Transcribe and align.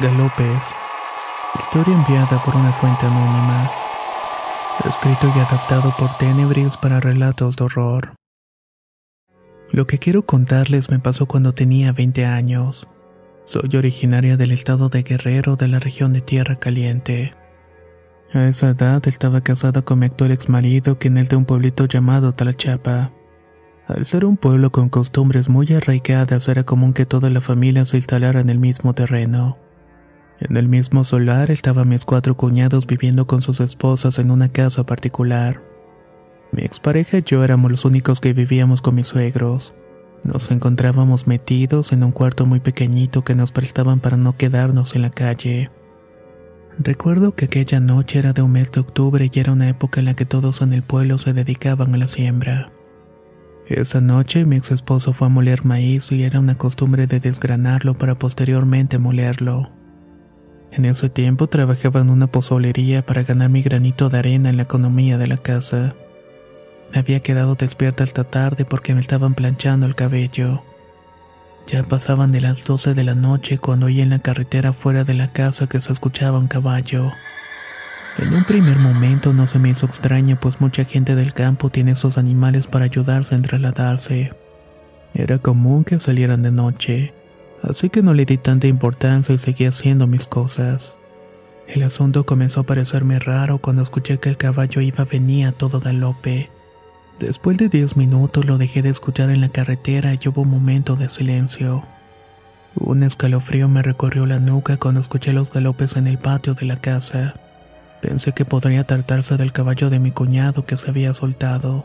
Galopes. 0.00 0.64
Historia 1.58 1.94
enviada 1.94 2.42
por 2.42 2.56
una 2.56 2.72
fuente 2.72 3.04
anónima. 3.04 3.70
Escrito 4.88 5.30
y 5.36 5.38
adaptado 5.38 5.94
por 5.98 6.16
Tenebris 6.16 6.78
para 6.78 7.00
relatos 7.00 7.56
de 7.56 7.64
horror. 7.64 8.14
Lo 9.70 9.86
que 9.86 9.98
quiero 9.98 10.24
contarles 10.24 10.88
me 10.88 11.00
pasó 11.00 11.26
cuando 11.26 11.52
tenía 11.52 11.92
20 11.92 12.24
años. 12.24 12.88
Soy 13.44 13.76
originaria 13.76 14.38
del 14.38 14.52
estado 14.52 14.88
de 14.88 15.02
Guerrero 15.02 15.56
de 15.56 15.68
la 15.68 15.80
región 15.80 16.14
de 16.14 16.22
Tierra 16.22 16.56
Caliente. 16.56 17.34
A 18.32 18.46
esa 18.46 18.70
edad 18.70 19.06
estaba 19.06 19.42
casada 19.42 19.82
con 19.82 19.98
mi 19.98 20.06
actual 20.06 20.30
ex 20.30 20.48
marido, 20.48 20.98
quien 20.98 21.18
es 21.18 21.28
de 21.28 21.36
un 21.36 21.44
pueblito 21.44 21.84
llamado 21.84 22.32
Talachapa. 22.32 23.12
Al 23.86 24.06
ser 24.06 24.24
un 24.24 24.38
pueblo 24.38 24.72
con 24.72 24.88
costumbres 24.88 25.50
muy 25.50 25.70
arraigadas, 25.74 26.48
era 26.48 26.64
común 26.64 26.94
que 26.94 27.04
toda 27.04 27.28
la 27.28 27.42
familia 27.42 27.84
se 27.84 27.98
instalara 27.98 28.40
en 28.40 28.48
el 28.48 28.58
mismo 28.58 28.94
terreno. 28.94 29.58
En 30.40 30.56
el 30.56 30.68
mismo 30.68 31.04
solar 31.04 31.50
estaban 31.50 31.88
mis 31.88 32.06
cuatro 32.06 32.34
cuñados 32.34 32.86
viviendo 32.86 33.26
con 33.26 33.42
sus 33.42 33.60
esposas 33.60 34.18
en 34.18 34.30
una 34.30 34.48
casa 34.48 34.84
particular. 34.84 35.62
Mi 36.50 36.62
expareja 36.62 37.18
y 37.18 37.22
yo 37.22 37.44
éramos 37.44 37.70
los 37.70 37.84
únicos 37.84 38.20
que 38.20 38.32
vivíamos 38.32 38.80
con 38.80 38.94
mis 38.94 39.08
suegros. 39.08 39.74
Nos 40.24 40.50
encontrábamos 40.50 41.26
metidos 41.26 41.92
en 41.92 42.02
un 42.02 42.12
cuarto 42.12 42.46
muy 42.46 42.60
pequeñito 42.60 43.22
que 43.22 43.34
nos 43.34 43.52
prestaban 43.52 44.00
para 44.00 44.16
no 44.16 44.36
quedarnos 44.36 44.96
en 44.96 45.02
la 45.02 45.10
calle. 45.10 45.70
Recuerdo 46.78 47.34
que 47.34 47.44
aquella 47.44 47.78
noche 47.78 48.18
era 48.18 48.32
de 48.32 48.40
un 48.40 48.52
mes 48.52 48.72
de 48.72 48.80
octubre 48.80 49.30
y 49.30 49.38
era 49.38 49.52
una 49.52 49.68
época 49.68 50.00
en 50.00 50.06
la 50.06 50.14
que 50.14 50.24
todos 50.24 50.62
en 50.62 50.72
el 50.72 50.82
pueblo 50.82 51.18
se 51.18 51.34
dedicaban 51.34 51.94
a 51.94 51.98
la 51.98 52.06
siembra. 52.06 52.72
Esa 53.66 54.00
noche 54.00 54.46
mi 54.46 54.56
ex 54.56 54.70
esposo 54.70 55.12
fue 55.12 55.26
a 55.26 55.30
moler 55.30 55.64
maíz 55.66 56.10
y 56.10 56.22
era 56.22 56.40
una 56.40 56.56
costumbre 56.56 57.06
de 57.06 57.20
desgranarlo 57.20 57.98
para 57.98 58.18
posteriormente 58.18 58.98
molerlo. 58.98 59.70
En 60.72 60.84
ese 60.84 61.10
tiempo 61.10 61.48
trabajaba 61.48 62.00
en 62.00 62.10
una 62.10 62.28
pozolería 62.28 63.04
para 63.04 63.24
ganar 63.24 63.48
mi 63.48 63.62
granito 63.62 64.08
de 64.08 64.18
arena 64.18 64.50
en 64.50 64.56
la 64.56 64.62
economía 64.62 65.18
de 65.18 65.26
la 65.26 65.36
casa. 65.36 65.94
Me 66.92 67.00
había 67.00 67.20
quedado 67.20 67.56
despierta 67.56 68.04
hasta 68.04 68.24
tarde 68.24 68.64
porque 68.64 68.94
me 68.94 69.00
estaban 69.00 69.34
planchando 69.34 69.86
el 69.86 69.96
cabello. 69.96 70.62
Ya 71.66 71.82
pasaban 71.82 72.30
de 72.30 72.40
las 72.40 72.64
12 72.64 72.94
de 72.94 73.04
la 73.04 73.14
noche 73.14 73.58
cuando 73.58 73.86
oí 73.86 74.00
en 74.00 74.10
la 74.10 74.20
carretera 74.20 74.72
fuera 74.72 75.04
de 75.04 75.14
la 75.14 75.32
casa 75.32 75.66
que 75.68 75.80
se 75.80 75.92
escuchaba 75.92 76.38
un 76.38 76.48
caballo. 76.48 77.12
En 78.18 78.34
un 78.34 78.44
primer 78.44 78.78
momento 78.78 79.32
no 79.32 79.46
se 79.46 79.58
me 79.58 79.70
hizo 79.70 79.86
extraño 79.86 80.38
pues 80.40 80.60
mucha 80.60 80.84
gente 80.84 81.14
del 81.14 81.32
campo 81.32 81.70
tiene 81.70 81.92
esos 81.92 82.16
animales 82.16 82.66
para 82.66 82.84
ayudarse 82.84 83.34
en 83.34 83.42
trasladarse. 83.42 84.32
Era 85.14 85.38
común 85.38 85.82
que 85.84 85.98
salieran 85.98 86.42
de 86.42 86.52
noche 86.52 87.12
así 87.62 87.90
que 87.90 88.02
no 88.02 88.14
le 88.14 88.24
di 88.24 88.38
tanta 88.38 88.66
importancia 88.66 89.34
y 89.34 89.38
seguí 89.38 89.64
haciendo 89.64 90.06
mis 90.06 90.26
cosas. 90.26 90.96
El 91.66 91.82
asunto 91.82 92.26
comenzó 92.26 92.60
a 92.60 92.64
parecerme 92.64 93.18
raro 93.18 93.58
cuando 93.58 93.82
escuché 93.82 94.18
que 94.18 94.28
el 94.28 94.36
caballo 94.36 94.80
iba 94.80 95.02
a 95.02 95.06
venir 95.06 95.46
a 95.46 95.52
todo 95.52 95.80
galope. 95.80 96.50
Después 97.18 97.58
de 97.58 97.68
diez 97.68 97.96
minutos 97.96 98.44
lo 98.44 98.58
dejé 98.58 98.82
de 98.82 98.88
escuchar 98.88 99.30
en 99.30 99.40
la 99.40 99.50
carretera 99.50 100.14
y 100.14 100.28
hubo 100.28 100.42
un 100.42 100.50
momento 100.50 100.96
de 100.96 101.08
silencio. 101.08 101.84
Un 102.74 103.02
escalofrío 103.02 103.68
me 103.68 103.82
recorrió 103.82 104.26
la 104.26 104.38
nuca 104.38 104.78
cuando 104.78 105.00
escuché 105.00 105.32
los 105.32 105.52
galopes 105.52 105.96
en 105.96 106.06
el 106.06 106.18
patio 106.18 106.54
de 106.54 106.66
la 106.66 106.80
casa. 106.80 107.34
Pensé 108.00 108.32
que 108.32 108.44
podría 108.44 108.84
tratarse 108.84 109.36
del 109.36 109.52
caballo 109.52 109.90
de 109.90 109.98
mi 109.98 110.10
cuñado 110.10 110.64
que 110.64 110.78
se 110.78 110.90
había 110.90 111.14
soltado 111.14 111.84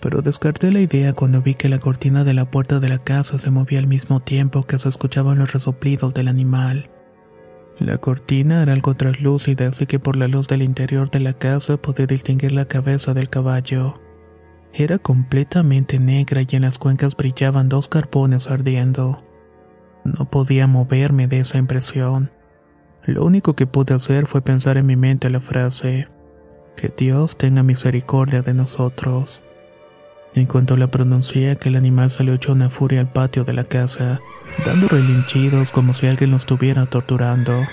pero 0.00 0.22
descarté 0.22 0.70
la 0.70 0.80
idea 0.80 1.12
cuando 1.12 1.42
vi 1.42 1.54
que 1.54 1.68
la 1.68 1.78
cortina 1.78 2.24
de 2.24 2.34
la 2.34 2.50
puerta 2.50 2.80
de 2.80 2.88
la 2.88 2.98
casa 2.98 3.38
se 3.38 3.50
movía 3.50 3.78
al 3.78 3.86
mismo 3.86 4.20
tiempo 4.20 4.66
que 4.66 4.78
se 4.78 4.88
escuchaban 4.88 5.38
los 5.38 5.52
resoplidos 5.52 6.14
del 6.14 6.28
animal. 6.28 6.90
La 7.78 7.98
cortina 7.98 8.62
era 8.62 8.72
algo 8.72 8.94
traslúcida, 8.94 9.68
así 9.68 9.86
que 9.86 9.98
por 9.98 10.16
la 10.16 10.28
luz 10.28 10.48
del 10.48 10.62
interior 10.62 11.10
de 11.10 11.20
la 11.20 11.34
casa 11.34 11.76
pude 11.76 12.06
distinguir 12.06 12.52
la 12.52 12.64
cabeza 12.64 13.12
del 13.12 13.28
caballo. 13.28 14.00
Era 14.72 14.98
completamente 14.98 15.98
negra 15.98 16.42
y 16.42 16.56
en 16.56 16.62
las 16.62 16.78
cuencas 16.78 17.16
brillaban 17.16 17.68
dos 17.68 17.88
carbones 17.88 18.50
ardiendo. 18.50 19.24
No 20.04 20.30
podía 20.30 20.66
moverme 20.66 21.28
de 21.28 21.40
esa 21.40 21.58
impresión. 21.58 22.30
Lo 23.04 23.24
único 23.24 23.54
que 23.54 23.66
pude 23.66 23.94
hacer 23.94 24.26
fue 24.26 24.40
pensar 24.40 24.78
en 24.78 24.86
mi 24.86 24.96
mente 24.96 25.30
la 25.30 25.40
frase, 25.40 26.08
que 26.76 26.92
Dios 26.96 27.36
tenga 27.36 27.62
misericordia 27.62 28.42
de 28.42 28.54
nosotros. 28.54 29.42
En 30.36 30.44
cuanto 30.44 30.76
la 30.76 30.86
pronuncié, 30.88 31.50
aquel 31.50 31.76
animal 31.76 32.10
salió 32.10 32.34
hecho 32.34 32.52
una 32.52 32.68
furia 32.68 33.00
al 33.00 33.10
patio 33.10 33.44
de 33.44 33.54
la 33.54 33.64
casa, 33.64 34.20
dando 34.66 34.86
relinchidos 34.86 35.70
como 35.70 35.94
si 35.94 36.06
alguien 36.06 36.30
lo 36.30 36.36
estuviera 36.36 36.84
torturando. 36.84 37.64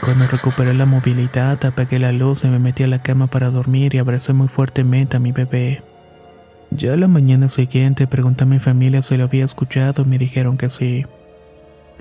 Cuando 0.00 0.28
recuperé 0.28 0.74
la 0.74 0.86
movilidad, 0.86 1.64
apagué 1.64 1.98
la 1.98 2.12
luz 2.12 2.44
y 2.44 2.46
me 2.46 2.60
metí 2.60 2.84
a 2.84 2.86
la 2.86 3.02
cama 3.02 3.26
para 3.26 3.50
dormir 3.50 3.96
y 3.96 3.98
abracé 3.98 4.32
muy 4.32 4.46
fuertemente 4.46 5.16
a 5.16 5.20
mi 5.20 5.32
bebé. 5.32 5.82
Ya 6.70 6.96
la 6.96 7.08
mañana 7.08 7.48
siguiente 7.48 8.06
pregunté 8.06 8.44
a 8.44 8.46
mi 8.46 8.60
familia 8.60 9.02
si 9.02 9.16
lo 9.16 9.24
había 9.24 9.44
escuchado 9.44 10.04
y 10.04 10.06
me 10.06 10.18
dijeron 10.18 10.56
que 10.56 10.70
sí. 10.70 11.04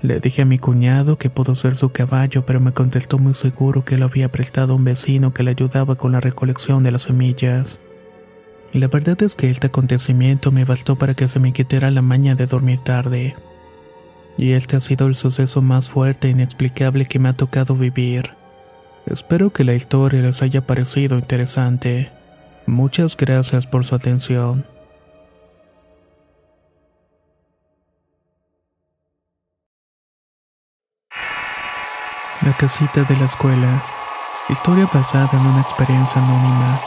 Le 0.03 0.19
dije 0.19 0.43
a 0.43 0.45
mi 0.45 0.59
cuñado 0.59 1.17
que 1.17 1.31
pudo 1.31 1.55
ser 1.55 1.75
su 1.75 1.89
caballo, 1.91 2.45
pero 2.45 2.59
me 2.59 2.71
contestó 2.71 3.17
muy 3.17 3.33
seguro 3.33 3.83
que 3.83 3.97
lo 3.97 4.05
había 4.05 4.29
prestado 4.29 4.73
a 4.73 4.75
un 4.75 4.83
vecino 4.83 5.33
que 5.33 5.41
le 5.41 5.51
ayudaba 5.51 5.95
con 5.95 6.11
la 6.11 6.19
recolección 6.19 6.83
de 6.83 6.91
las 6.91 7.01
semillas. 7.01 7.81
La 8.73 8.87
verdad 8.87 9.21
es 9.21 9.35
que 9.35 9.49
este 9.49 9.67
acontecimiento 9.67 10.49
me 10.51 10.63
bastó 10.63 10.95
para 10.95 11.13
que 11.13 11.27
se 11.27 11.39
me 11.39 11.51
quitara 11.51 11.91
la 11.91 12.01
maña 12.01 12.35
de 12.35 12.45
dormir 12.45 12.79
tarde. 12.79 13.35
Y 14.37 14.53
este 14.53 14.77
ha 14.77 14.79
sido 14.79 15.07
el 15.07 15.15
suceso 15.15 15.61
más 15.61 15.89
fuerte 15.89 16.27
e 16.27 16.31
inexplicable 16.31 17.05
que 17.05 17.19
me 17.19 17.27
ha 17.27 17.33
tocado 17.33 17.75
vivir. 17.75 18.31
Espero 19.05 19.51
que 19.51 19.65
la 19.65 19.73
historia 19.73 20.21
les 20.21 20.41
haya 20.41 20.61
parecido 20.61 21.17
interesante. 21.17 22.11
Muchas 22.65 23.17
gracias 23.17 23.67
por 23.67 23.83
su 23.83 23.93
atención. 23.93 24.65
La 32.41 32.55
casita 32.57 33.03
de 33.03 33.17
la 33.17 33.25
escuela. 33.25 33.83
Historia 34.47 34.89
basada 34.91 35.29
en 35.33 35.45
una 35.45 35.61
experiencia 35.61 36.21
anónima 36.21 36.81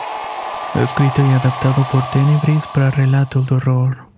escrito 0.83 1.23
y 1.25 1.31
adaptado 1.31 1.87
por 1.93 2.11
Tenebris 2.11 2.67
para 2.75 2.91
relatos 2.91 3.47
de 3.47 3.55
horror. 3.55 4.09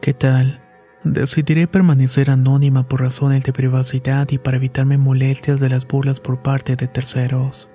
¿Qué 0.00 0.12
tal? 0.14 0.60
Decidiré 1.04 1.68
permanecer 1.68 2.30
anónima 2.30 2.88
por 2.88 3.00
razones 3.00 3.44
de 3.44 3.52
privacidad 3.52 4.28
y 4.30 4.38
para 4.38 4.56
evitarme 4.56 4.98
molestias 4.98 5.60
de 5.60 5.68
las 5.68 5.86
burlas 5.86 6.18
por 6.18 6.42
parte 6.42 6.74
de 6.74 6.88
terceros. 6.88 7.70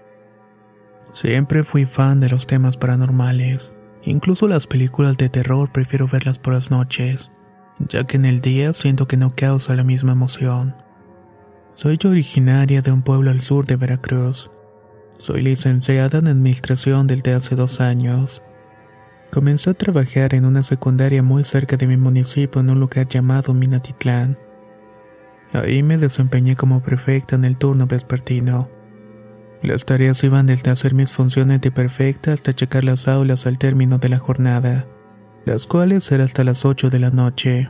Siempre 1.13 1.63
fui 1.63 1.85
fan 1.85 2.19
de 2.19 2.29
los 2.29 2.47
temas 2.47 2.75
paranormales. 2.75 3.73
Incluso 4.03 4.49
las 4.49 4.67
películas 4.67 5.15
de 5.17 5.29
terror 5.29 5.71
prefiero 5.71 6.07
verlas 6.07 6.37
por 6.37 6.53
las 6.53 6.69
noches, 6.69 7.31
ya 7.79 8.05
que 8.05 8.17
en 8.17 8.25
el 8.25 8.41
día 8.41 8.73
siento 8.73 9.07
que 9.07 9.15
no 9.15 9.33
causa 9.35 9.75
la 9.75 9.83
misma 9.83 10.11
emoción. 10.11 10.75
Soy 11.71 11.97
originaria 12.03 12.81
de 12.81 12.91
un 12.91 13.03
pueblo 13.03 13.31
al 13.31 13.39
sur 13.39 13.65
de 13.65 13.77
Veracruz, 13.77 14.51
soy 15.23 15.41
licenciada 15.41 16.19
en 16.19 16.27
Administración 16.27 17.07
desde 17.07 17.33
hace 17.33 17.55
dos 17.55 17.79
años. 17.79 18.43
Comencé 19.31 19.69
a 19.69 19.73
trabajar 19.73 20.35
en 20.35 20.43
una 20.43 20.63
secundaria 20.63 21.23
muy 21.23 21.45
cerca 21.45 21.77
de 21.77 21.87
mi 21.87 21.95
municipio 21.95 22.59
en 22.59 22.69
un 22.69 22.81
lugar 22.81 23.07
llamado 23.07 23.53
Minatitlán. 23.53 24.37
Ahí 25.53 25.81
me 25.81 25.97
desempeñé 25.97 26.57
como 26.57 26.81
prefecta 26.83 27.37
en 27.37 27.45
el 27.45 27.57
turno 27.57 27.87
vespertino. 27.87 28.69
Las 29.61 29.85
tareas 29.85 30.21
iban 30.25 30.45
desde 30.45 30.71
hacer 30.71 30.93
mis 30.93 31.13
funciones 31.13 31.61
de 31.61 31.71
perfecta 31.71 32.33
hasta 32.33 32.53
checar 32.53 32.83
las 32.83 33.07
aulas 33.07 33.45
al 33.45 33.57
término 33.57 33.99
de 33.99 34.09
la 34.09 34.19
jornada, 34.19 34.87
las 35.45 35.67
cuales 35.67 36.11
eran 36.11 36.25
hasta 36.25 36.43
las 36.43 36.65
8 36.65 36.89
de 36.89 36.99
la 36.99 37.11
noche. 37.11 37.69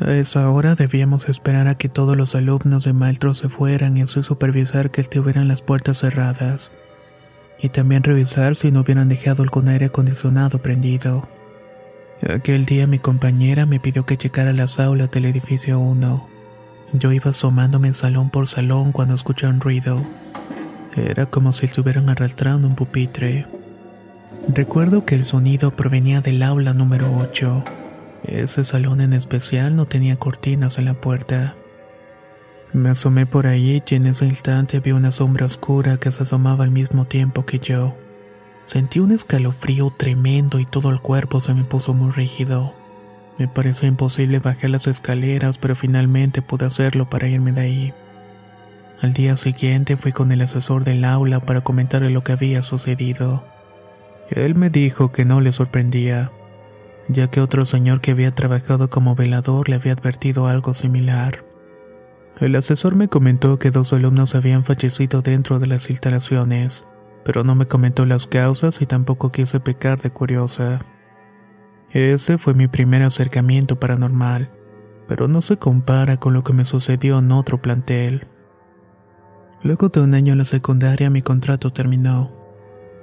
A 0.00 0.12
esa 0.14 0.48
hora 0.50 0.74
debíamos 0.74 1.28
esperar 1.28 1.68
a 1.68 1.76
que 1.76 1.88
todos 1.88 2.16
los 2.16 2.34
alumnos 2.34 2.84
de 2.84 2.92
maestro 2.92 3.34
se 3.34 3.48
fueran 3.48 3.96
y 3.96 4.02
así 4.02 4.22
supervisar 4.22 4.90
que 4.90 5.00
estuvieran 5.00 5.48
las 5.48 5.62
puertas 5.62 5.98
cerradas. 5.98 6.72
Y 7.60 7.68
también 7.68 8.02
revisar 8.02 8.56
si 8.56 8.72
no 8.72 8.80
hubieran 8.80 9.08
dejado 9.08 9.42
algún 9.42 9.68
aire 9.68 9.86
acondicionado 9.86 10.58
prendido. 10.58 11.28
Aquel 12.28 12.64
día 12.64 12.86
mi 12.86 12.98
compañera 12.98 13.66
me 13.66 13.80
pidió 13.80 14.06
que 14.06 14.16
checara 14.16 14.52
las 14.52 14.80
aulas 14.80 15.10
del 15.10 15.26
edificio 15.26 15.78
1. 15.78 16.28
Yo 16.94 17.12
iba 17.12 17.30
asomándome 17.30 17.94
salón 17.94 18.30
por 18.30 18.48
salón 18.48 18.92
cuando 18.92 19.14
escuché 19.14 19.46
un 19.46 19.60
ruido. 19.60 20.04
Era 20.96 21.26
como 21.26 21.52
si 21.52 21.66
estuvieran 21.66 22.08
arrastrando 22.10 22.66
un 22.66 22.74
pupitre. 22.74 23.46
Recuerdo 24.52 25.04
que 25.04 25.14
el 25.14 25.24
sonido 25.24 25.70
provenía 25.70 26.20
del 26.20 26.42
aula 26.42 26.74
número 26.74 27.06
8. 27.16 27.64
Ese 28.24 28.64
salón 28.64 29.00
en 29.00 29.12
especial 29.12 29.74
no 29.74 29.86
tenía 29.86 30.16
cortinas 30.16 30.78
en 30.78 30.84
la 30.84 30.94
puerta. 30.94 31.56
Me 32.72 32.90
asomé 32.90 33.26
por 33.26 33.46
ahí 33.46 33.82
y 33.86 33.94
en 33.94 34.06
ese 34.06 34.24
instante 34.24 34.80
vi 34.80 34.92
una 34.92 35.10
sombra 35.10 35.46
oscura 35.46 35.98
que 35.98 36.10
se 36.10 36.22
asomaba 36.22 36.64
al 36.64 36.70
mismo 36.70 37.04
tiempo 37.04 37.44
que 37.44 37.58
yo. 37.58 37.94
Sentí 38.64 39.00
un 39.00 39.10
escalofrío 39.10 39.92
tremendo 39.96 40.60
y 40.60 40.64
todo 40.64 40.90
el 40.90 41.00
cuerpo 41.00 41.40
se 41.40 41.52
me 41.52 41.64
puso 41.64 41.94
muy 41.94 42.12
rígido. 42.12 42.74
Me 43.38 43.48
pareció 43.48 43.88
imposible 43.88 44.38
bajar 44.38 44.70
las 44.70 44.86
escaleras, 44.86 45.58
pero 45.58 45.74
finalmente 45.74 46.42
pude 46.42 46.66
hacerlo 46.66 47.10
para 47.10 47.28
irme 47.28 47.52
de 47.52 47.60
ahí. 47.60 47.94
Al 49.00 49.12
día 49.14 49.36
siguiente 49.36 49.96
fui 49.96 50.12
con 50.12 50.30
el 50.30 50.42
asesor 50.42 50.84
del 50.84 51.04
aula 51.04 51.40
para 51.40 51.62
comentarle 51.62 52.10
lo 52.10 52.22
que 52.22 52.32
había 52.32 52.62
sucedido. 52.62 53.44
Él 54.30 54.54
me 54.54 54.70
dijo 54.70 55.10
que 55.10 55.24
no 55.24 55.40
le 55.40 55.50
sorprendía, 55.50 56.30
ya 57.08 57.28
que 57.28 57.40
otro 57.40 57.64
señor 57.64 58.00
que 58.00 58.12
había 58.12 58.34
trabajado 58.34 58.90
como 58.90 59.14
velador 59.14 59.68
le 59.68 59.76
había 59.76 59.92
advertido 59.92 60.46
algo 60.46 60.74
similar. 60.74 61.44
El 62.40 62.56
asesor 62.56 62.94
me 62.94 63.08
comentó 63.08 63.58
que 63.58 63.70
dos 63.70 63.92
alumnos 63.92 64.34
habían 64.34 64.64
fallecido 64.64 65.22
dentro 65.22 65.58
de 65.58 65.66
las 65.66 65.90
instalaciones, 65.90 66.86
pero 67.24 67.44
no 67.44 67.54
me 67.54 67.66
comentó 67.66 68.06
las 68.06 68.26
causas 68.26 68.80
y 68.82 68.86
tampoco 68.86 69.30
quise 69.30 69.60
pecar 69.60 70.00
de 70.00 70.10
curiosa. 70.10 70.80
Ese 71.90 72.38
fue 72.38 72.54
mi 72.54 72.68
primer 72.68 73.02
acercamiento 73.02 73.78
paranormal, 73.78 74.50
pero 75.06 75.28
no 75.28 75.42
se 75.42 75.58
compara 75.58 76.16
con 76.16 76.32
lo 76.32 76.42
que 76.42 76.52
me 76.52 76.64
sucedió 76.64 77.18
en 77.18 77.30
otro 77.32 77.60
plantel. 77.60 78.26
Luego 79.62 79.90
de 79.90 80.00
un 80.00 80.14
año 80.14 80.32
en 80.32 80.38
la 80.38 80.44
secundaria 80.44 81.10
mi 81.10 81.22
contrato 81.22 81.72
terminó. 81.72 82.41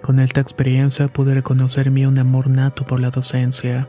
Con 0.02 0.20
esta 0.20 0.42
experiencia 0.42 1.08
pude 1.08 1.34
reconocer 1.34 1.92
mi 1.92 2.06
un 2.06 2.18
amor 2.18 2.50
nato 2.50 2.86
por 2.86 3.00
la 3.00 3.10
docencia. 3.10 3.88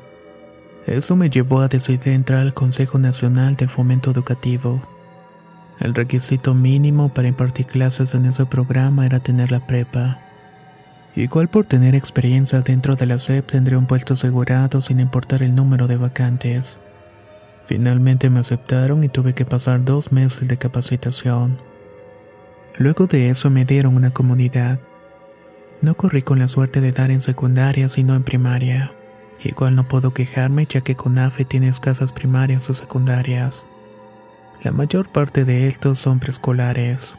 Eso 0.86 1.16
me 1.16 1.30
llevó 1.30 1.60
a 1.60 1.68
decidir 1.68 2.08
entrar 2.08 2.40
al 2.40 2.54
Consejo 2.54 2.98
Nacional 2.98 3.56
del 3.56 3.68
Fomento 3.68 4.10
Educativo. 4.10 4.82
El 5.78 5.94
requisito 5.94 6.52
mínimo 6.52 7.08
para 7.08 7.28
impartir 7.28 7.66
clases 7.66 8.14
en 8.14 8.26
ese 8.26 8.44
programa 8.44 9.06
era 9.06 9.20
tener 9.20 9.50
la 9.50 9.66
prepa. 9.66 10.18
Igual 11.16 11.48
por 11.48 11.64
tener 11.64 11.94
experiencia 11.94 12.60
dentro 12.60 12.96
de 12.96 13.06
la 13.06 13.18
SEP 13.18 13.46
tendría 13.46 13.78
un 13.78 13.86
puesto 13.86 14.14
asegurado 14.14 14.80
sin 14.80 15.00
importar 15.00 15.42
el 15.42 15.54
número 15.54 15.86
de 15.86 15.96
vacantes. 15.96 16.76
Finalmente 17.66 18.30
me 18.30 18.40
aceptaron 18.40 19.04
y 19.04 19.08
tuve 19.08 19.32
que 19.32 19.44
pasar 19.44 19.84
dos 19.84 20.12
meses 20.12 20.48
de 20.48 20.56
capacitación. 20.56 21.56
Luego 22.78 23.06
de 23.06 23.30
eso 23.30 23.48
me 23.48 23.64
dieron 23.64 23.96
una 23.96 24.10
comunidad. 24.10 24.80
No 25.82 25.94
corrí 25.94 26.22
con 26.22 26.38
la 26.38 26.48
suerte 26.48 26.80
de 26.80 26.92
dar 26.92 27.10
en 27.10 27.22
secundaria, 27.22 27.88
sino 27.88 28.14
en 28.14 28.22
primaria. 28.22 28.92
Igual 29.42 29.74
no 29.74 29.88
puedo 29.88 30.12
quejarme 30.12 30.66
ya 30.66 30.82
que 30.82 30.94
CONAFE 30.94 31.46
tiene 31.46 31.68
escasas 31.68 32.12
primarias 32.12 32.68
o 32.68 32.74
secundarias. 32.74 33.66
La 34.62 34.72
mayor 34.72 35.08
parte 35.08 35.46
de 35.46 35.66
estos 35.66 35.98
son 35.98 36.18
preescolares. 36.18 37.14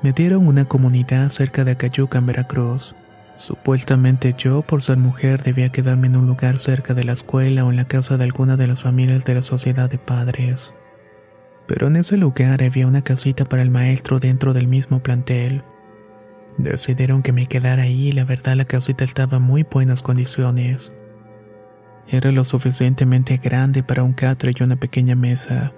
Me 0.00 0.12
dieron 0.12 0.46
una 0.46 0.64
comunidad 0.64 1.28
cerca 1.28 1.64
de 1.64 1.72
Acayuca 1.72 2.18
en 2.18 2.26
Veracruz. 2.26 2.94
Supuestamente 3.36 4.34
yo, 4.38 4.62
por 4.62 4.82
ser 4.82 4.96
mujer, 4.96 5.42
debía 5.42 5.70
quedarme 5.70 6.06
en 6.06 6.16
un 6.16 6.26
lugar 6.26 6.58
cerca 6.58 6.94
de 6.94 7.04
la 7.04 7.12
escuela 7.12 7.64
o 7.64 7.70
en 7.70 7.76
la 7.76 7.86
casa 7.86 8.16
de 8.16 8.24
alguna 8.24 8.56
de 8.56 8.68
las 8.68 8.82
familias 8.82 9.24
de 9.26 9.34
la 9.34 9.42
sociedad 9.42 9.90
de 9.90 9.98
padres. 9.98 10.74
Pero 11.66 11.88
en 11.88 11.96
ese 11.96 12.16
lugar 12.16 12.62
había 12.62 12.86
una 12.86 13.02
casita 13.02 13.44
para 13.44 13.62
el 13.62 13.70
maestro 13.70 14.18
dentro 14.18 14.54
del 14.54 14.66
mismo 14.66 15.00
plantel. 15.00 15.62
Decidieron 16.58 17.22
que 17.22 17.32
me 17.32 17.46
quedara 17.46 17.82
ahí 17.82 18.08
y 18.08 18.12
la 18.12 18.24
verdad 18.24 18.56
la 18.56 18.64
casita 18.64 19.04
estaba 19.04 19.38
en 19.38 19.42
muy 19.42 19.64
buenas 19.64 20.02
condiciones. 20.02 20.92
Era 22.08 22.30
lo 22.32 22.44
suficientemente 22.44 23.38
grande 23.38 23.82
para 23.82 24.02
un 24.02 24.12
catre 24.12 24.52
y 24.58 24.62
una 24.62 24.76
pequeña 24.76 25.14
mesa. 25.14 25.72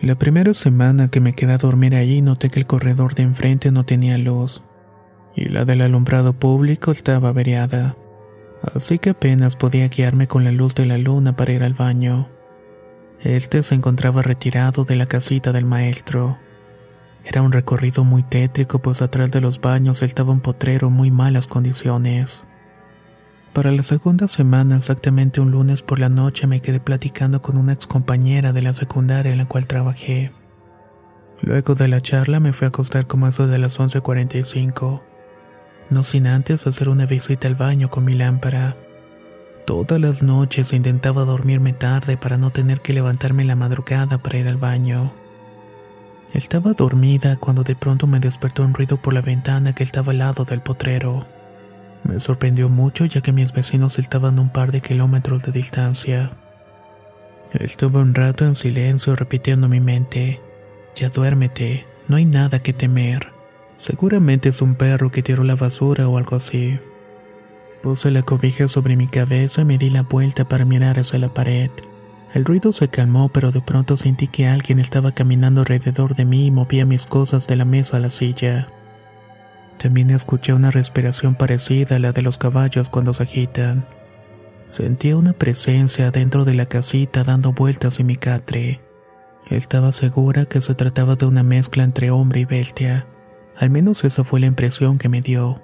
La 0.00 0.14
primera 0.14 0.54
semana 0.54 1.08
que 1.08 1.20
me 1.20 1.34
quedé 1.34 1.52
a 1.52 1.58
dormir 1.58 1.94
allí 1.94 2.22
noté 2.22 2.48
que 2.48 2.60
el 2.60 2.66
corredor 2.66 3.14
de 3.14 3.24
enfrente 3.24 3.70
no 3.70 3.84
tenía 3.84 4.16
luz 4.16 4.62
y 5.34 5.48
la 5.48 5.64
del 5.64 5.82
alumbrado 5.82 6.32
público 6.32 6.90
estaba 6.90 7.28
averiada, 7.28 7.96
así 8.74 8.98
que 8.98 9.10
apenas 9.10 9.56
podía 9.56 9.88
guiarme 9.88 10.26
con 10.26 10.44
la 10.44 10.52
luz 10.52 10.74
de 10.74 10.86
la 10.86 10.98
luna 10.98 11.36
para 11.36 11.52
ir 11.52 11.62
al 11.62 11.74
baño. 11.74 12.28
Este 13.20 13.62
se 13.62 13.74
encontraba 13.74 14.22
retirado 14.22 14.84
de 14.84 14.96
la 14.96 15.06
casita 15.06 15.52
del 15.52 15.66
maestro. 15.66 16.38
Era 17.24 17.42
un 17.42 17.52
recorrido 17.52 18.04
muy 18.04 18.22
tétrico, 18.22 18.78
pues 18.80 19.02
atrás 19.02 19.30
de 19.30 19.40
los 19.40 19.60
baños 19.60 20.02
estaba 20.02 20.32
un 20.32 20.40
potrero 20.40 20.88
en 20.88 20.94
muy 20.94 21.10
malas 21.10 21.46
condiciones. 21.46 22.42
Para 23.52 23.72
la 23.72 23.82
segunda 23.82 24.28
semana, 24.28 24.76
exactamente 24.76 25.40
un 25.40 25.50
lunes 25.50 25.82
por 25.82 25.98
la 25.98 26.08
noche, 26.08 26.46
me 26.46 26.60
quedé 26.60 26.78
platicando 26.78 27.42
con 27.42 27.56
una 27.56 27.72
ex 27.72 27.86
compañera 27.86 28.52
de 28.52 28.62
la 28.62 28.72
secundaria 28.72 29.32
en 29.32 29.38
la 29.38 29.46
cual 29.46 29.66
trabajé. 29.66 30.30
Luego 31.42 31.74
de 31.74 31.88
la 31.88 32.00
charla 32.00 32.38
me 32.38 32.52
fui 32.52 32.66
a 32.66 32.68
acostar 32.68 33.06
como 33.06 33.26
eso 33.26 33.46
de 33.46 33.58
las 33.58 33.80
11.45, 33.80 35.00
no 35.90 36.04
sin 36.04 36.26
antes 36.26 36.66
hacer 36.66 36.88
una 36.88 37.06
visita 37.06 37.48
al 37.48 37.56
baño 37.56 37.90
con 37.90 38.04
mi 38.04 38.14
lámpara. 38.14 38.76
Todas 39.66 40.00
las 40.00 40.22
noches 40.22 40.72
intentaba 40.72 41.24
dormirme 41.24 41.72
tarde 41.72 42.16
para 42.16 42.36
no 42.36 42.50
tener 42.50 42.80
que 42.80 42.92
levantarme 42.92 43.42
en 43.42 43.48
la 43.48 43.56
madrugada 43.56 44.18
para 44.18 44.38
ir 44.38 44.48
al 44.48 44.56
baño. 44.56 45.12
Estaba 46.32 46.74
dormida 46.74 47.36
cuando 47.36 47.64
de 47.64 47.74
pronto 47.74 48.06
me 48.06 48.20
despertó 48.20 48.62
un 48.62 48.72
ruido 48.72 48.96
por 48.96 49.12
la 49.12 49.20
ventana 49.20 49.74
que 49.74 49.82
estaba 49.82 50.12
al 50.12 50.18
lado 50.18 50.44
del 50.44 50.60
potrero. 50.60 51.26
Me 52.04 52.20
sorprendió 52.20 52.68
mucho 52.68 53.04
ya 53.04 53.20
que 53.20 53.32
mis 53.32 53.52
vecinos 53.52 53.98
estaban 53.98 54.38
a 54.38 54.40
un 54.40 54.48
par 54.48 54.70
de 54.70 54.80
kilómetros 54.80 55.42
de 55.42 55.52
distancia. 55.52 56.30
Estuve 57.52 57.98
un 57.98 58.14
rato 58.14 58.44
en 58.44 58.54
silencio 58.54 59.16
repitiendo 59.16 59.66
en 59.66 59.72
mi 59.72 59.80
mente, 59.80 60.40
ya 60.94 61.08
duérmete, 61.08 61.84
no 62.06 62.16
hay 62.16 62.24
nada 62.24 62.62
que 62.62 62.72
temer. 62.72 63.32
Seguramente 63.76 64.50
es 64.50 64.62
un 64.62 64.76
perro 64.76 65.10
que 65.10 65.22
tiró 65.22 65.42
la 65.42 65.56
basura 65.56 66.08
o 66.08 66.16
algo 66.16 66.36
así. 66.36 66.78
Puse 67.82 68.10
la 68.10 68.22
cobija 68.22 68.68
sobre 68.68 68.94
mi 68.94 69.08
cabeza 69.08 69.62
y 69.62 69.64
me 69.64 69.78
di 69.78 69.90
la 69.90 70.02
vuelta 70.02 70.44
para 70.44 70.64
mirar 70.64 70.98
hacia 71.00 71.18
la 71.18 71.34
pared. 71.34 71.70
El 72.32 72.44
ruido 72.44 72.72
se 72.72 72.88
calmó, 72.88 73.28
pero 73.28 73.50
de 73.50 73.60
pronto 73.60 73.96
sentí 73.96 74.28
que 74.28 74.46
alguien 74.46 74.78
estaba 74.78 75.12
caminando 75.12 75.62
alrededor 75.62 76.14
de 76.14 76.24
mí 76.24 76.46
y 76.46 76.50
movía 76.50 76.86
mis 76.86 77.06
cosas 77.06 77.46
de 77.48 77.56
la 77.56 77.64
mesa 77.64 77.96
a 77.96 78.00
la 78.00 78.10
silla. 78.10 78.68
También 79.78 80.10
escuché 80.10 80.52
una 80.52 80.70
respiración 80.70 81.34
parecida 81.34 81.96
a 81.96 81.98
la 81.98 82.12
de 82.12 82.22
los 82.22 82.38
caballos 82.38 82.88
cuando 82.88 83.14
se 83.14 83.24
agitan. 83.24 83.84
Sentía 84.68 85.16
una 85.16 85.32
presencia 85.32 86.12
dentro 86.12 86.44
de 86.44 86.54
la 86.54 86.66
casita 86.66 87.24
dando 87.24 87.52
vueltas 87.52 87.98
en 87.98 88.06
mi 88.06 88.16
catre. 88.16 88.80
Estaba 89.48 89.90
segura 89.90 90.44
que 90.44 90.60
se 90.60 90.74
trataba 90.74 91.16
de 91.16 91.26
una 91.26 91.42
mezcla 91.42 91.82
entre 91.82 92.12
hombre 92.12 92.40
y 92.40 92.44
bestia. 92.44 93.06
Al 93.56 93.70
menos 93.70 94.04
esa 94.04 94.22
fue 94.22 94.38
la 94.38 94.46
impresión 94.46 94.98
que 94.98 95.08
me 95.08 95.20
dio. 95.20 95.60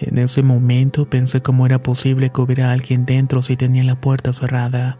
En 0.00 0.18
ese 0.18 0.42
momento 0.42 1.08
pensé 1.08 1.40
cómo 1.40 1.66
era 1.66 1.82
posible 1.82 2.30
que 2.30 2.40
hubiera 2.40 2.72
alguien 2.72 3.06
dentro 3.06 3.42
si 3.42 3.56
tenía 3.56 3.84
la 3.84 4.00
puerta 4.00 4.32
cerrada. 4.32 4.98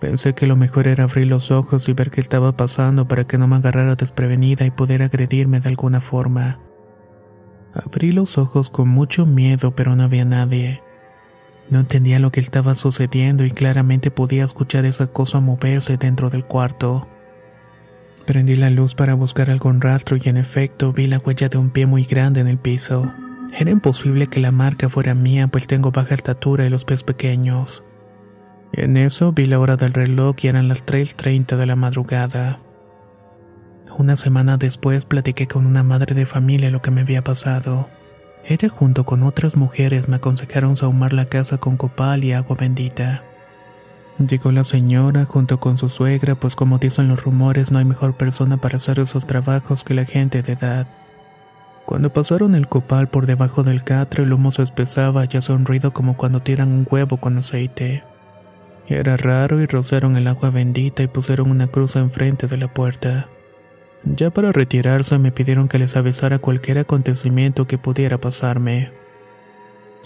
Pensé 0.00 0.34
que 0.34 0.46
lo 0.46 0.54
mejor 0.54 0.86
era 0.86 1.04
abrir 1.04 1.26
los 1.26 1.50
ojos 1.50 1.88
y 1.88 1.92
ver 1.92 2.10
qué 2.10 2.20
estaba 2.20 2.56
pasando 2.56 3.08
para 3.08 3.24
que 3.24 3.36
no 3.36 3.48
me 3.48 3.56
agarrara 3.56 3.96
desprevenida 3.96 4.64
y 4.64 4.70
poder 4.70 5.02
agredirme 5.02 5.60
de 5.60 5.68
alguna 5.68 6.00
forma. 6.00 6.60
Abrí 7.74 8.12
los 8.12 8.38
ojos 8.38 8.70
con 8.70 8.88
mucho 8.88 9.26
miedo, 9.26 9.72
pero 9.72 9.96
no 9.96 10.04
había 10.04 10.24
nadie. 10.24 10.82
No 11.68 11.80
entendía 11.80 12.20
lo 12.20 12.30
que 12.30 12.40
estaba 12.40 12.74
sucediendo 12.76 13.44
y 13.44 13.50
claramente 13.50 14.10
podía 14.10 14.44
escuchar 14.44 14.84
esa 14.84 15.08
cosa 15.08 15.40
moverse 15.40 15.96
dentro 15.96 16.30
del 16.30 16.44
cuarto. 16.44 17.08
Prendí 18.24 18.56
la 18.56 18.70
luz 18.70 18.94
para 18.94 19.14
buscar 19.14 19.50
algún 19.50 19.80
rastro 19.80 20.16
y 20.22 20.28
en 20.28 20.36
efecto 20.36 20.92
vi 20.92 21.08
la 21.08 21.18
huella 21.18 21.48
de 21.48 21.58
un 21.58 21.70
pie 21.70 21.86
muy 21.86 22.04
grande 22.04 22.40
en 22.40 22.46
el 22.46 22.58
piso. 22.58 23.12
Era 23.58 23.70
imposible 23.70 24.28
que 24.28 24.40
la 24.40 24.52
marca 24.52 24.88
fuera 24.88 25.14
mía, 25.14 25.48
pues 25.48 25.66
tengo 25.66 25.90
baja 25.90 26.14
estatura 26.14 26.66
y 26.66 26.70
los 26.70 26.84
pies 26.84 27.02
pequeños. 27.02 27.82
En 28.72 28.96
eso 28.96 29.32
vi 29.32 29.46
la 29.46 29.58
hora 29.58 29.76
del 29.76 29.92
reloj 29.92 30.36
y 30.42 30.48
eran 30.48 30.68
las 30.68 30.84
3.30 30.84 31.56
de 31.56 31.66
la 31.66 31.76
madrugada. 31.76 32.60
Una 33.96 34.16
semana 34.16 34.58
después 34.58 35.04
platiqué 35.04 35.46
con 35.46 35.66
una 35.66 35.82
madre 35.82 36.14
de 36.14 36.26
familia 36.26 36.70
lo 36.70 36.82
que 36.82 36.90
me 36.90 37.00
había 37.00 37.24
pasado. 37.24 37.88
Ella 38.44 38.68
junto 38.68 39.04
con 39.04 39.22
otras 39.22 39.56
mujeres 39.56 40.08
me 40.08 40.16
aconsejaron 40.16 40.76
sahumar 40.76 41.12
la 41.12 41.26
casa 41.26 41.58
con 41.58 41.76
copal 41.76 42.24
y 42.24 42.32
agua 42.32 42.56
bendita. 42.58 43.24
Llegó 44.18 44.52
la 44.52 44.64
señora 44.64 45.24
junto 45.24 45.60
con 45.60 45.76
su 45.78 45.88
suegra, 45.88 46.34
pues 46.34 46.54
como 46.54 46.78
dicen 46.78 47.08
los 47.08 47.24
rumores 47.24 47.72
no 47.72 47.78
hay 47.78 47.84
mejor 47.84 48.16
persona 48.16 48.56
para 48.56 48.76
hacer 48.76 48.98
esos 48.98 49.26
trabajos 49.26 49.84
que 49.84 49.94
la 49.94 50.04
gente 50.04 50.42
de 50.42 50.52
edad. 50.52 50.86
Cuando 51.86 52.12
pasaron 52.12 52.54
el 52.54 52.68
copal 52.68 53.08
por 53.08 53.26
debajo 53.26 53.62
del 53.62 53.82
catre 53.82 54.24
el 54.24 54.32
humo 54.32 54.50
se 54.52 54.62
espesaba 54.62 55.24
y 55.24 55.36
hacía 55.36 55.54
un 55.54 55.64
ruido 55.64 55.92
como 55.92 56.16
cuando 56.16 56.40
tiran 56.40 56.68
un 56.68 56.86
huevo 56.88 57.16
con 57.16 57.38
aceite. 57.38 58.02
Era 58.88 59.18
raro 59.18 59.60
y 59.60 59.66
rociaron 59.66 60.16
el 60.16 60.26
agua 60.26 60.50
bendita 60.50 61.02
y 61.02 61.08
pusieron 61.08 61.50
una 61.50 61.66
cruz 61.66 61.96
enfrente 61.96 62.46
de 62.46 62.56
la 62.56 62.72
puerta. 62.72 63.28
Ya 64.04 64.30
para 64.30 64.50
retirarse 64.50 65.18
me 65.18 65.30
pidieron 65.30 65.68
que 65.68 65.78
les 65.78 65.96
avisara 65.96 66.38
cualquier 66.38 66.78
acontecimiento 66.78 67.66
que 67.66 67.76
pudiera 67.76 68.18
pasarme. 68.18 68.90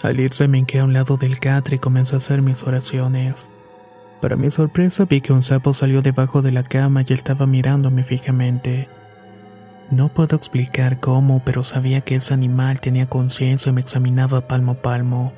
Al 0.01 0.19
irse 0.19 0.49
me 0.49 0.57
hinqué 0.57 0.79
a 0.79 0.83
un 0.83 0.91
lado 0.91 1.15
del 1.15 1.39
catre 1.39 1.77
y 1.77 1.79
comencé 1.79 2.15
a 2.15 2.17
hacer 2.17 2.41
mis 2.41 2.63
oraciones. 2.63 3.49
Para 4.19 4.35
mi 4.35 4.51
sorpresa 4.51 5.05
vi 5.05 5.21
que 5.21 5.31
un 5.31 5.43
sapo 5.43 5.73
salió 5.73 6.01
debajo 6.01 6.41
de 6.41 6.51
la 6.51 6.63
cama 6.63 7.03
y 7.07 7.13
estaba 7.13 7.47
mirándome 7.47 8.03
fijamente. 8.03 8.89
No 9.91 10.09
puedo 10.09 10.35
explicar 10.35 10.99
cómo, 10.99 11.41
pero 11.45 11.63
sabía 11.63 12.01
que 12.01 12.15
ese 12.15 12.33
animal 12.33 12.81
tenía 12.81 13.07
conciencia 13.07 13.69
y 13.69 13.73
me 13.73 13.81
examinaba 13.81 14.47
palmo 14.47 14.73
a 14.73 14.81
palmo. 14.81 15.33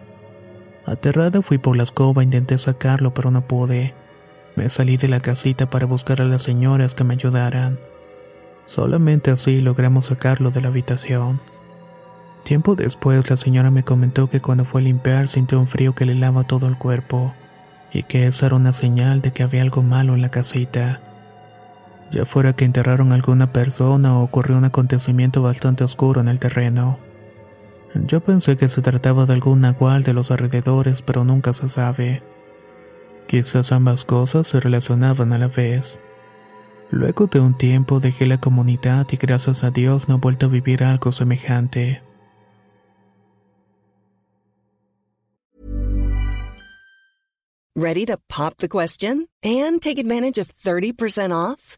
Aterrada 0.85 1.41
fui 1.41 1.57
por 1.57 1.75
la 1.75 1.83
escoba, 1.83 2.23
intenté 2.23 2.57
sacarlo, 2.57 3.13
pero 3.13 3.31
no 3.31 3.41
pude. 3.41 3.93
Me 4.55 4.69
salí 4.69 4.97
de 4.97 5.07
la 5.07 5.19
casita 5.19 5.69
para 5.69 5.85
buscar 5.85 6.21
a 6.21 6.25
las 6.25 6.43
señoras 6.43 6.93
que 6.93 7.03
me 7.03 7.15
ayudaran. 7.15 7.79
Solamente 8.65 9.31
así 9.31 9.61
logramos 9.61 10.05
sacarlo 10.05 10.51
de 10.51 10.61
la 10.61 10.67
habitación. 10.67 11.39
Tiempo 12.43 12.75
después 12.75 13.29
la 13.29 13.37
señora 13.37 13.71
me 13.71 13.83
comentó 13.83 14.29
que 14.29 14.41
cuando 14.41 14.65
fue 14.65 14.81
a 14.81 14.83
limpiar 14.83 15.29
sintió 15.29 15.59
un 15.59 15.67
frío 15.67 15.95
que 15.95 16.05
le 16.05 16.13
lava 16.13 16.43
todo 16.43 16.67
el 16.67 16.77
cuerpo, 16.77 17.33
y 17.91 18.03
que 18.03 18.27
esa 18.27 18.45
era 18.45 18.55
una 18.55 18.71
señal 18.71 19.21
de 19.21 19.31
que 19.31 19.41
había 19.41 19.63
algo 19.63 19.81
malo 19.81 20.13
en 20.13 20.21
la 20.21 20.29
casita. 20.29 21.01
Ya 22.11 22.25
fuera 22.25 22.53
que 22.53 22.65
enterraron 22.65 23.11
a 23.11 23.15
alguna 23.15 23.51
persona 23.51 24.19
o 24.19 24.23
ocurrió 24.23 24.57
un 24.57 24.65
acontecimiento 24.65 25.41
bastante 25.41 25.83
oscuro 25.83 26.21
en 26.21 26.27
el 26.27 26.39
terreno. 26.39 26.99
Yo 28.03 28.19
pensé 28.19 28.57
que 28.57 28.67
se 28.67 28.81
trataba 28.81 29.25
de 29.25 29.33
algún 29.33 29.61
nahual 29.61 30.03
de 30.03 30.13
los 30.13 30.29
alrededores, 30.29 31.01
pero 31.01 31.23
nunca 31.23 31.53
se 31.53 31.69
sabe. 31.69 32.21
Quizás 33.27 33.71
ambas 33.71 34.03
cosas 34.03 34.47
se 34.47 34.59
relacionaban 34.59 35.31
a 35.33 35.37
la 35.37 35.47
vez. 35.47 35.97
Luego 36.91 37.27
de 37.27 37.39
un 37.39 37.57
tiempo 37.57 37.99
dejé 37.99 38.27
la 38.27 38.39
comunidad 38.39 39.07
y 39.11 39.17
gracias 39.17 39.63
a 39.63 39.71
Dios 39.71 40.07
no 40.07 40.15
he 40.15 40.19
vuelto 40.19 40.45
a 40.47 40.49
vivir 40.49 40.83
algo 40.83 41.11
semejante. 41.11 42.01
Ready 47.77 48.05
to 48.05 48.17
pop 48.29 48.55
the 48.57 48.69
question 48.69 49.27
and 49.43 49.81
take 49.81 49.99
advantage 49.99 50.37
of 50.37 50.49
30% 50.63 51.31
off? 51.33 51.77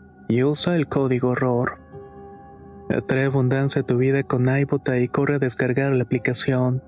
y 0.31 0.45
usa 0.45 0.77
el 0.77 0.87
código 0.87 1.35
ROR. 1.35 1.77
Atrae 2.89 3.25
abundancia 3.25 3.81
a 3.81 3.85
tu 3.85 3.97
vida 3.97 4.23
con 4.23 4.47
iBota 4.47 4.97
y 4.97 5.09
corre 5.09 5.35
a 5.35 5.39
descargar 5.39 5.91
la 5.91 6.03
aplicación. 6.03 6.81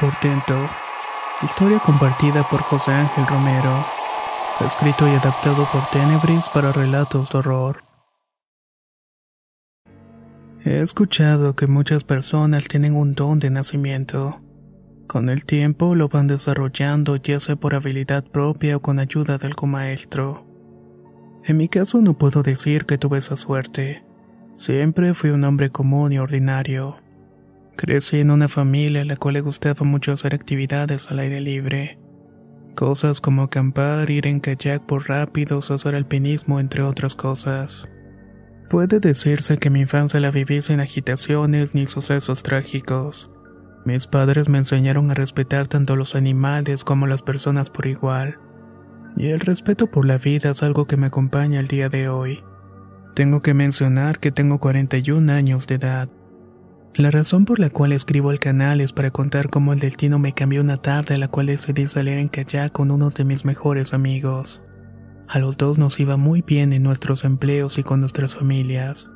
Por 0.00 0.18
historia 1.44 1.78
compartida 1.78 2.48
por 2.48 2.62
José 2.62 2.90
Ángel 2.90 3.26
Romero. 3.26 4.01
Escrito 4.64 5.08
y 5.08 5.10
adaptado 5.10 5.68
por 5.72 5.90
Tenebris 5.90 6.48
para 6.54 6.70
relatos 6.70 7.30
de 7.30 7.38
horror. 7.38 7.82
He 10.64 10.80
escuchado 10.80 11.56
que 11.56 11.66
muchas 11.66 12.04
personas 12.04 12.68
tienen 12.68 12.94
un 12.94 13.14
don 13.14 13.40
de 13.40 13.50
nacimiento. 13.50 14.40
Con 15.08 15.30
el 15.30 15.44
tiempo 15.46 15.96
lo 15.96 16.08
van 16.08 16.28
desarrollando 16.28 17.16
ya 17.16 17.40
sea 17.40 17.56
por 17.56 17.74
habilidad 17.74 18.22
propia 18.22 18.76
o 18.76 18.82
con 18.82 19.00
ayuda 19.00 19.36
de 19.36 19.48
algún 19.48 19.72
maestro. 19.72 20.46
En 21.44 21.56
mi 21.56 21.68
caso 21.68 22.00
no 22.00 22.16
puedo 22.16 22.44
decir 22.44 22.84
que 22.84 22.98
tuve 22.98 23.18
esa 23.18 23.34
suerte. 23.34 24.04
Siempre 24.54 25.14
fui 25.14 25.30
un 25.30 25.42
hombre 25.42 25.70
común 25.70 26.12
y 26.12 26.18
ordinario. 26.18 26.98
Crecí 27.76 28.20
en 28.20 28.30
una 28.30 28.48
familia 28.48 29.02
a 29.02 29.04
la 29.04 29.16
cual 29.16 29.34
le 29.34 29.40
gustaba 29.40 29.84
mucho 29.84 30.12
hacer 30.12 30.34
actividades 30.34 31.10
al 31.10 31.18
aire 31.18 31.40
libre. 31.40 31.98
Cosas 32.74 33.20
como 33.20 33.42
acampar, 33.42 34.10
ir 34.10 34.26
en 34.26 34.40
kayak 34.40 34.86
por 34.86 35.08
rápidos 35.08 35.70
hacer 35.70 35.94
alpinismo, 35.94 36.58
entre 36.58 36.82
otras 36.82 37.14
cosas. 37.14 37.88
Puede 38.70 39.00
decirse 39.00 39.58
que 39.58 39.68
mi 39.68 39.80
infancia 39.80 40.18
la 40.20 40.30
viví 40.30 40.62
sin 40.62 40.80
agitaciones 40.80 41.74
ni 41.74 41.86
sucesos 41.86 42.42
trágicos. 42.42 43.30
Mis 43.84 44.06
padres 44.06 44.48
me 44.48 44.58
enseñaron 44.58 45.10
a 45.10 45.14
respetar 45.14 45.66
tanto 45.66 45.96
los 45.96 46.14
animales 46.14 46.82
como 46.82 47.06
las 47.06 47.20
personas 47.20 47.68
por 47.68 47.86
igual. 47.86 48.38
Y 49.16 49.28
el 49.28 49.40
respeto 49.40 49.88
por 49.88 50.06
la 50.06 50.16
vida 50.16 50.52
es 50.52 50.62
algo 50.62 50.86
que 50.86 50.96
me 50.96 51.08
acompaña 51.08 51.60
el 51.60 51.68
día 51.68 51.90
de 51.90 52.08
hoy. 52.08 52.42
Tengo 53.14 53.42
que 53.42 53.52
mencionar 53.52 54.20
que 54.20 54.32
tengo 54.32 54.58
41 54.58 55.30
años 55.30 55.66
de 55.66 55.74
edad. 55.74 56.08
La 56.94 57.10
razón 57.10 57.46
por 57.46 57.58
la 57.58 57.70
cual 57.70 57.92
escribo 57.92 58.30
el 58.32 58.38
canal 58.38 58.82
es 58.82 58.92
para 58.92 59.10
contar 59.10 59.48
cómo 59.48 59.72
el 59.72 59.78
destino 59.78 60.18
me 60.18 60.34
cambió 60.34 60.60
una 60.60 60.76
tarde 60.76 61.14
a 61.14 61.18
la 61.18 61.28
cual 61.28 61.46
decidí 61.46 61.86
salir 61.86 62.18
en 62.18 62.28
kayak 62.28 62.70
con 62.72 62.90
uno 62.90 63.08
de 63.08 63.24
mis 63.24 63.46
mejores 63.46 63.94
amigos. 63.94 64.62
A 65.26 65.38
los 65.38 65.56
dos 65.56 65.78
nos 65.78 65.98
iba 66.00 66.18
muy 66.18 66.42
bien 66.42 66.74
en 66.74 66.82
nuestros 66.82 67.24
empleos 67.24 67.78
y 67.78 67.82
con 67.82 68.00
nuestras 68.00 68.34
familias. 68.34 69.08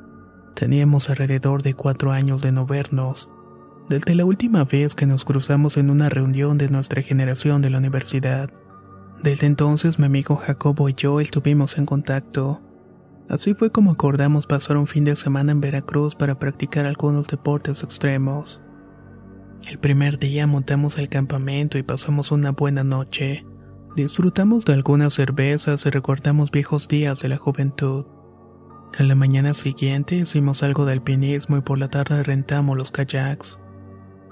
Teníamos 0.55 1.11
alrededor 1.11 1.61
de 1.61 1.75
cuatro 1.75 2.11
años 2.11 2.41
de 2.41 2.51
no 2.51 2.65
vernos, 2.65 3.29
desde 3.89 4.15
la 4.15 4.25
última 4.25 4.63
vez 4.63 4.95
que 4.95 5.05
nos 5.05 5.23
cruzamos 5.23 5.77
en 5.77 5.91
una 5.91 6.09
reunión 6.09 6.57
de 6.57 6.69
nuestra 6.69 7.03
generación 7.03 7.61
de 7.61 7.69
la 7.69 7.77
universidad. 7.77 8.49
Desde 9.21 9.45
entonces 9.45 9.99
mi 9.99 10.07
amigo 10.07 10.35
Jacobo 10.35 10.89
y 10.89 10.95
yo 10.95 11.19
estuvimos 11.19 11.77
en 11.77 11.85
contacto. 11.85 12.59
Así 13.29 13.53
fue 13.53 13.71
como 13.71 13.91
acordamos 13.91 14.47
pasar 14.47 14.77
un 14.77 14.87
fin 14.87 15.03
de 15.03 15.15
semana 15.15 15.51
en 15.51 15.59
Veracruz 15.59 16.15
para 16.15 16.39
practicar 16.39 16.85
algunos 16.85 17.27
deportes 17.27 17.83
extremos. 17.83 18.61
El 19.67 19.79
primer 19.79 20.17
día 20.17 20.47
montamos 20.47 20.97
el 20.97 21.09
campamento 21.09 21.77
y 21.77 21.83
pasamos 21.83 22.31
una 22.31 22.51
buena 22.51 22.85
noche. 22.85 23.45
Disfrutamos 23.97 24.63
de 24.63 24.73
algunas 24.73 25.13
cervezas 25.13 25.85
y 25.85 25.89
recordamos 25.89 26.51
viejos 26.51 26.87
días 26.87 27.19
de 27.19 27.27
la 27.27 27.37
juventud. 27.37 28.05
A 28.97 29.03
la 29.03 29.15
mañana 29.15 29.53
siguiente 29.53 30.15
hicimos 30.15 30.63
algo 30.63 30.85
de 30.85 30.93
alpinismo 30.93 31.57
y 31.57 31.61
por 31.61 31.79
la 31.79 31.89
tarde 31.89 32.23
rentamos 32.23 32.77
los 32.77 32.91
kayaks. 32.91 33.59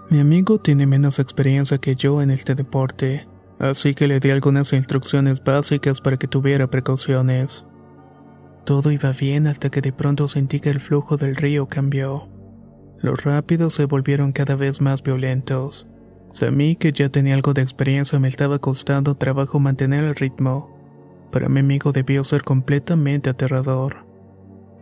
Mi 0.09 0.19
amigo 0.19 0.59
tiene 0.59 0.85
menos 0.85 1.19
experiencia 1.19 1.79
que 1.79 1.95
yo 1.95 2.21
en 2.21 2.31
este 2.31 2.55
deporte, 2.55 3.27
así 3.59 3.93
que 3.93 4.07
le 4.07 4.21
di 4.21 4.29
algunas 4.29 4.71
instrucciones 4.71 5.43
básicas 5.43 5.99
para 5.99 6.17
que 6.17 6.27
tuviera 6.27 6.69
precauciones. 6.69 7.65
Todo 8.65 8.91
iba 8.91 9.11
bien 9.11 9.45
hasta 9.45 9.69
que 9.69 9.81
de 9.81 9.93
pronto 9.93 10.27
sentí 10.27 10.59
que 10.59 10.71
el 10.71 10.79
flujo 10.79 11.17
del 11.17 11.35
río 11.35 11.67
cambió. 11.67 12.27
Los 12.99 13.23
rápidos 13.23 13.75
se 13.75 13.85
volvieron 13.85 14.31
cada 14.31 14.55
vez 14.55 14.81
más 14.81 15.03
violentos. 15.03 15.87
A 16.41 16.49
mí, 16.49 16.75
que 16.75 16.91
ya 16.91 17.09
tenía 17.09 17.35
algo 17.35 17.53
de 17.53 17.61
experiencia, 17.61 18.17
me 18.19 18.27
estaba 18.27 18.57
costando 18.57 19.15
trabajo 19.15 19.59
mantener 19.59 20.03
el 20.03 20.15
ritmo. 20.15 20.75
Para 21.31 21.47
mi 21.47 21.59
amigo 21.59 21.91
debió 21.91 22.23
ser 22.23 22.43
completamente 22.43 23.29
aterrador. 23.29 24.05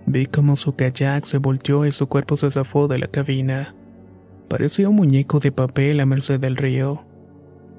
Vi 0.05 0.27
como 0.27 0.55
su 0.55 0.75
kayak 0.75 1.25
se 1.25 1.37
volteó 1.37 1.85
y 1.85 1.91
su 1.91 2.07
cuerpo 2.07 2.37
se 2.37 2.51
zafó 2.51 2.87
de 2.87 2.99
la 2.99 3.07
cabina. 3.07 3.75
Parecía 4.47 4.87
un 4.87 4.95
muñeco 4.95 5.39
de 5.39 5.51
papel 5.51 5.99
a 5.99 6.05
merced 6.05 6.39
del 6.39 6.55
río. 6.55 7.03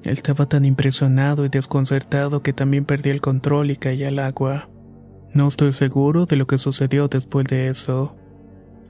Él 0.02 0.12
estaba 0.12 0.46
tan 0.46 0.66
impresionado 0.66 1.46
y 1.46 1.48
desconcertado 1.48 2.42
que 2.42 2.52
también 2.52 2.84
perdí 2.84 3.08
el 3.08 3.22
control 3.22 3.70
y 3.70 3.76
caí 3.76 4.04
al 4.04 4.18
agua. 4.18 4.68
No 5.34 5.48
estoy 5.48 5.72
seguro 5.72 6.26
de 6.26 6.36
lo 6.36 6.46
que 6.46 6.58
sucedió 6.58 7.08
después 7.08 7.44
de 7.48 7.68
eso. 7.68 8.14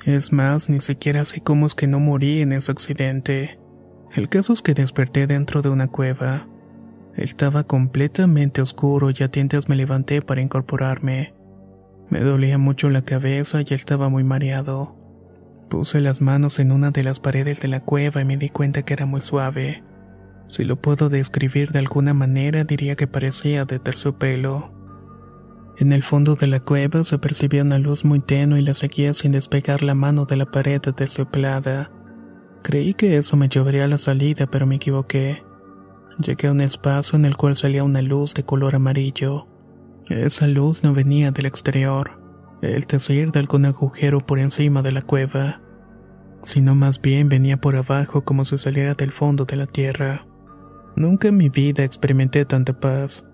Es 0.05 0.31
más, 0.31 0.69
ni 0.69 0.81
siquiera 0.81 1.25
sé 1.25 1.41
cómo 1.41 1.65
es 1.65 1.75
que 1.75 1.87
no 1.87 2.01
morí 2.01 2.43
en 2.43 2.53
ese 2.53 2.71
accidente. 2.71 3.59
El 4.15 4.29
caso 4.29 4.53
es 4.53 4.61
que 4.61 4.75
desperté 4.75 5.27
dentro 5.27 5.63
de 5.63 5.71
una 5.71 5.89
cueva. 5.89 6.47
Estaba 7.17 7.65
completamente 7.65 8.61
oscuro 8.61 9.09
y 9.11 9.23
a 9.23 9.31
tientas 9.31 9.71
me 9.71 9.77
levanté 9.77 10.21
para 10.21 10.43
incorporarme. 10.43 11.33
Me 12.11 12.21
dolía 12.21 12.59
mucho 12.59 12.91
la 12.91 13.01
cabeza 13.01 13.63
y 13.63 13.73
estaba 13.73 14.11
muy 14.11 14.23
mareado. 14.23 14.95
Puse 15.71 16.03
las 16.03 16.21
manos 16.21 16.59
en 16.59 16.73
una 16.73 16.91
de 16.91 17.05
las 17.05 17.21
paredes 17.21 17.63
de 17.63 17.69
la 17.69 17.81
cueva 17.81 18.21
y 18.21 18.27
me 18.27 18.37
di 18.37 18.51
cuenta 18.51 18.83
que 18.83 18.93
era 18.93 19.07
muy 19.07 19.23
suave. 19.23 19.83
Si 20.47 20.65
lo 20.65 20.77
puedo 20.77 21.09
describir 21.09 21.73
de 21.73 21.79
alguna 21.79 22.13
manera 22.13 22.65
diría 22.65 22.97
que 22.97 23.07
parecía 23.07 23.65
de 23.65 23.79
terciopelo. 23.79 24.74
En 25.77 25.93
el 25.93 26.05
fondo 26.05 26.37
de 26.37 26.47
la 26.47 26.61
cueva 26.61 27.03
se 27.03 27.19
percibía 27.19 27.63
una 27.63 27.79
luz 27.79 28.05
muy 28.05 28.21
tenue 28.21 28.61
y 28.61 28.63
la 28.63 28.75
seguía 28.75 29.13
sin 29.13 29.33
despegar 29.33 29.83
la 29.83 29.95
mano 29.95 30.25
de 30.25 30.37
la 30.37 30.47
pared 30.47 30.81
terciopelada. 30.81 31.91
Creí 32.63 32.95
que 32.95 33.17
eso 33.17 33.37
me 33.37 33.49
llevaría 33.49 33.85
a 33.85 33.89
la 33.89 33.99
salida, 33.99 34.47
pero 34.47 34.67
me 34.67 34.77
equivoqué. 34.77 35.43
Llegué 36.19 36.47
a 36.47 36.53
un 36.53 36.61
espacio 36.61 37.19
en 37.19 37.25
el 37.25 37.37
cual 37.37 37.57
salía 37.57 37.83
una 37.83 38.03
luz 38.03 38.35
de 38.35 38.45
color 38.45 38.77
amarillo. 38.77 39.49
Esa 40.09 40.47
luz 40.47 40.85
no 40.85 40.95
venía 40.95 41.33
del 41.33 41.47
exterior, 41.47 42.21
el 42.63 42.85
decir 42.85 43.33
de 43.33 43.41
algún 43.41 43.65
agujero 43.67 44.25
por 44.25 44.39
encima 44.39 44.81
de 44.83 44.93
la 44.93 45.03
cueva, 45.03 45.61
sino 46.45 46.75
más 46.75 47.01
bien 47.01 47.29
venía 47.29 47.57
por 47.57 47.75
abajo 47.75 48.23
como 48.23 48.45
si 48.45 48.59
saliera 48.59 48.95
del 48.95 49.11
fondo 49.11 49.45
de 49.45 49.57
la 49.57 49.67
tierra. 49.67 50.27
Nunca 50.95 51.29
en 51.29 51.37
mi 51.37 51.49
vida 51.49 51.83
experimenté 51.83 52.45
tanta 52.45 52.79
paz. 52.79 53.27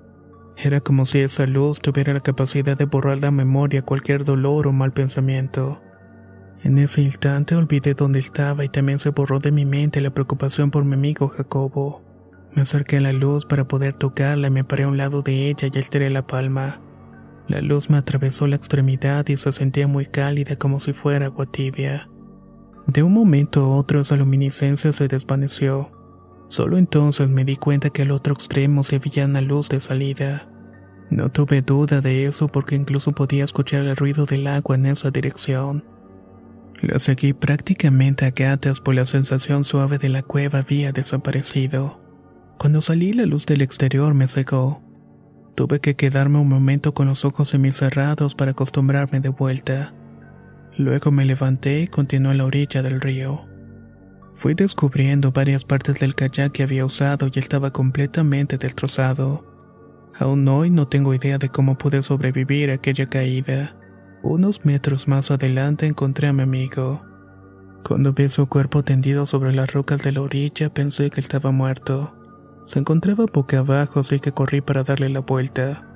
Era 0.62 0.82
como 0.82 1.06
si 1.06 1.20
esa 1.20 1.46
luz 1.46 1.80
tuviera 1.80 2.12
la 2.12 2.20
capacidad 2.20 2.76
de 2.76 2.84
borrar 2.84 3.22
la 3.22 3.30
memoria 3.30 3.80
cualquier 3.80 4.26
dolor 4.26 4.66
o 4.66 4.72
mal 4.72 4.92
pensamiento. 4.92 5.80
En 6.62 6.76
ese 6.76 7.00
instante 7.00 7.56
olvidé 7.56 7.94
dónde 7.94 8.18
estaba 8.18 8.62
y 8.62 8.68
también 8.68 8.98
se 8.98 9.08
borró 9.08 9.38
de 9.38 9.52
mi 9.52 9.64
mente 9.64 10.02
la 10.02 10.10
preocupación 10.10 10.70
por 10.70 10.84
mi 10.84 10.94
amigo 10.94 11.28
Jacobo. 11.28 12.02
Me 12.52 12.60
acerqué 12.60 12.98
a 12.98 13.00
la 13.00 13.14
luz 13.14 13.46
para 13.46 13.66
poder 13.66 13.94
tocarla 13.94 14.48
y 14.48 14.50
me 14.50 14.64
paré 14.64 14.84
a 14.84 14.88
un 14.88 14.98
lado 14.98 15.22
de 15.22 15.48
ella 15.48 15.68
y 15.72 15.78
estiré 15.78 16.10
la 16.10 16.26
palma. 16.26 16.82
La 17.48 17.62
luz 17.62 17.88
me 17.88 17.96
atravesó 17.96 18.46
la 18.46 18.56
extremidad 18.56 19.26
y 19.28 19.38
se 19.38 19.52
sentía 19.52 19.88
muy 19.88 20.04
cálida 20.04 20.56
como 20.56 20.78
si 20.78 20.92
fuera 20.92 21.26
agua 21.26 21.46
tibia. 21.46 22.10
De 22.86 23.02
un 23.02 23.14
momento 23.14 23.64
a 23.64 23.68
otro 23.68 24.00
esa 24.00 24.16
luminiscencia 24.16 24.92
se 24.92 25.08
desvaneció. 25.08 25.90
Solo 26.48 26.76
entonces 26.76 27.30
me 27.30 27.46
di 27.46 27.56
cuenta 27.56 27.88
que 27.88 28.02
al 28.02 28.10
otro 28.10 28.34
extremo 28.34 28.84
se 28.84 28.98
veía 28.98 29.24
una 29.24 29.40
luz 29.40 29.70
de 29.70 29.80
salida. 29.80 30.49
No 31.10 31.28
tuve 31.28 31.60
duda 31.60 32.00
de 32.00 32.26
eso 32.26 32.48
porque 32.48 32.76
incluso 32.76 33.12
podía 33.12 33.44
escuchar 33.44 33.84
el 33.84 33.96
ruido 33.96 34.26
del 34.26 34.46
agua 34.46 34.76
en 34.76 34.86
esa 34.86 35.10
dirección. 35.10 35.84
La 36.80 36.98
seguí 36.98 37.32
prácticamente 37.32 38.24
a 38.24 38.30
gatas 38.30 38.80
por 38.80 38.94
la 38.94 39.04
sensación 39.04 39.64
suave 39.64 39.98
de 39.98 40.08
la 40.08 40.22
cueva 40.22 40.60
había 40.60 40.92
desaparecido. 40.92 42.00
Cuando 42.58 42.80
salí 42.80 43.12
la 43.12 43.26
luz 43.26 43.44
del 43.44 43.60
exterior 43.60 44.14
me 44.14 44.28
cegó. 44.28 44.82
Tuve 45.56 45.80
que 45.80 45.96
quedarme 45.96 46.38
un 46.38 46.48
momento 46.48 46.94
con 46.94 47.08
los 47.08 47.24
ojos 47.24 47.48
semicerrados 47.50 48.34
para 48.34 48.52
acostumbrarme 48.52 49.20
de 49.20 49.28
vuelta. 49.28 49.92
Luego 50.78 51.10
me 51.10 51.24
levanté 51.24 51.80
y 51.82 51.88
continué 51.88 52.32
a 52.32 52.34
la 52.36 52.44
orilla 52.44 52.82
del 52.82 53.00
río. 53.00 53.46
Fui 54.32 54.54
descubriendo 54.54 55.32
varias 55.32 55.64
partes 55.64 55.98
del 55.98 56.14
kayak 56.14 56.52
que 56.52 56.62
había 56.62 56.84
usado 56.86 57.28
y 57.34 57.38
estaba 57.38 57.72
completamente 57.72 58.56
destrozado. 58.56 59.49
Aún 60.18 60.46
hoy 60.48 60.70
no 60.70 60.88
tengo 60.88 61.14
idea 61.14 61.38
de 61.38 61.48
cómo 61.48 61.78
pude 61.78 62.02
sobrevivir 62.02 62.70
a 62.70 62.74
aquella 62.74 63.08
caída. 63.08 63.76
Unos 64.22 64.64
metros 64.64 65.08
más 65.08 65.30
adelante 65.30 65.86
encontré 65.86 66.28
a 66.28 66.32
mi 66.32 66.42
amigo. 66.42 67.02
Cuando 67.84 68.12
vi 68.12 68.28
su 68.28 68.46
cuerpo 68.48 68.82
tendido 68.82 69.26
sobre 69.26 69.54
las 69.54 69.72
rocas 69.72 70.02
de 70.02 70.12
la 70.12 70.20
orilla 70.20 70.72
pensé 70.72 71.10
que 71.10 71.20
estaba 71.20 71.50
muerto. 71.50 72.14
Se 72.66 72.78
encontraba 72.78 73.24
boca 73.32 73.60
abajo 73.60 74.00
así 74.00 74.20
que 74.20 74.32
corrí 74.32 74.60
para 74.60 74.82
darle 74.82 75.08
la 75.08 75.20
vuelta. 75.20 75.86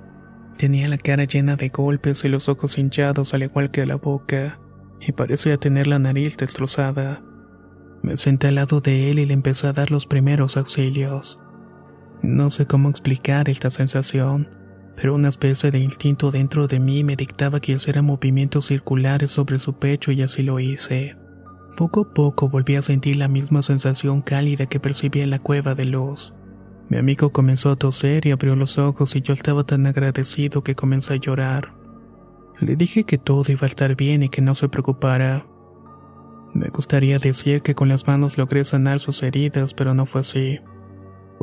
Tenía 0.56 0.88
la 0.88 0.98
cara 0.98 1.24
llena 1.24 1.56
de 1.56 1.68
golpes 1.68 2.24
y 2.24 2.28
los 2.28 2.48
ojos 2.48 2.78
hinchados 2.78 3.34
al 3.34 3.42
igual 3.42 3.70
que 3.70 3.84
la 3.86 3.96
boca, 3.96 4.60
y 5.00 5.12
parecía 5.12 5.58
tener 5.58 5.86
la 5.86 5.98
nariz 5.98 6.36
destrozada. 6.36 7.22
Me 8.02 8.16
senté 8.16 8.48
al 8.48 8.56
lado 8.56 8.80
de 8.80 9.10
él 9.10 9.18
y 9.18 9.26
le 9.26 9.34
empecé 9.34 9.66
a 9.66 9.72
dar 9.72 9.90
los 9.90 10.06
primeros 10.06 10.56
auxilios. 10.56 11.40
No 12.22 12.50
sé 12.50 12.66
cómo 12.66 12.88
explicar 12.90 13.48
esta 13.48 13.70
sensación 13.70 14.48
pero 14.96 15.14
una 15.14 15.28
especie 15.28 15.70
de 15.70 15.78
instinto 15.78 16.30
dentro 16.30 16.66
de 16.66 16.78
mí 16.78 17.04
me 17.04 17.16
dictaba 17.16 17.60
que 17.60 17.72
hiciera 17.72 18.02
movimientos 18.02 18.66
circulares 18.66 19.32
sobre 19.32 19.58
su 19.58 19.74
pecho 19.74 20.12
y 20.12 20.22
así 20.22 20.42
lo 20.42 20.60
hice. 20.60 21.16
Poco 21.76 22.02
a 22.02 22.14
poco 22.14 22.48
volví 22.48 22.76
a 22.76 22.82
sentir 22.82 23.16
la 23.16 23.28
misma 23.28 23.62
sensación 23.62 24.22
cálida 24.22 24.66
que 24.66 24.78
percibí 24.78 25.20
en 25.20 25.30
la 25.30 25.40
cueva 25.40 25.74
de 25.74 25.84
luz. 25.84 26.34
Mi 26.88 26.98
amigo 26.98 27.30
comenzó 27.30 27.72
a 27.72 27.76
toser 27.76 28.26
y 28.26 28.30
abrió 28.30 28.54
los 28.54 28.78
ojos 28.78 29.16
y 29.16 29.22
yo 29.22 29.34
estaba 29.34 29.64
tan 29.64 29.86
agradecido 29.86 30.62
que 30.62 30.76
comencé 30.76 31.14
a 31.14 31.16
llorar. 31.16 31.74
Le 32.60 32.76
dije 32.76 33.04
que 33.04 33.18
todo 33.18 33.50
iba 33.50 33.62
a 33.62 33.66
estar 33.66 33.96
bien 33.96 34.22
y 34.22 34.28
que 34.28 34.42
no 34.42 34.54
se 34.54 34.68
preocupara. 34.68 35.46
Me 36.52 36.68
gustaría 36.68 37.18
decir 37.18 37.62
que 37.62 37.74
con 37.74 37.88
las 37.88 38.06
manos 38.06 38.38
logré 38.38 38.64
sanar 38.64 39.00
sus 39.00 39.24
heridas, 39.24 39.74
pero 39.74 39.92
no 39.92 40.06
fue 40.06 40.20
así. 40.20 40.60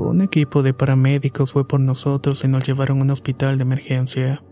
Un 0.04 0.22
equipo 0.22 0.64
de 0.64 0.74
paramédicos 0.74 1.52
fue 1.52 1.68
por 1.68 1.80
nosotros 1.80 2.44
y 2.44 2.48
nos 2.48 2.66
llevaron 2.66 3.00
a 3.00 3.02
un 3.04 3.12
hospital 3.12 3.58
de 3.58 3.62
emergencia. 3.62 4.44